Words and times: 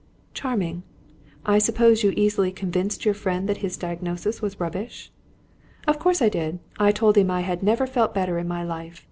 "Charming. 0.33 0.81
I 1.45 1.59
suppose 1.59 2.01
you 2.03 2.11
easily 2.17 2.51
convinced 2.51 3.05
your 3.05 3.13
friend 3.13 3.47
that 3.47 3.57
his 3.57 3.77
diagnosis 3.77 4.41
was 4.41 4.59
rubbish?" 4.59 5.11
"Of 5.87 5.99
course 5.99 6.23
I 6.23 6.29
did. 6.29 6.57
I 6.79 6.91
told 6.91 7.19
him 7.19 7.29
I 7.29 7.41
had 7.41 7.61
never 7.61 7.85
felt 7.85 8.11
better 8.15 8.39
in 8.39 8.47
my 8.47 8.63
life. 8.63 8.99